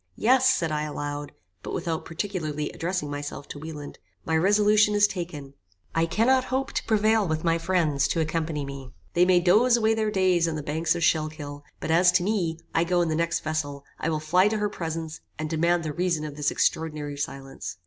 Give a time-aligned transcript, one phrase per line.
[0.17, 1.31] "Yes," said I aloud,
[1.61, 5.53] but without particularly addressing myself to Wieland, "my resolution is taken.
[5.93, 8.89] I cannot hope to prevail with my friends to accompany me.
[9.13, 12.57] They may doze away their days on the banks of Schuylkill, but as to me,
[12.73, 15.93] I go in the next vessel; I will fly to her presence, and demand the
[15.93, 17.77] reason of this extraordinary silence."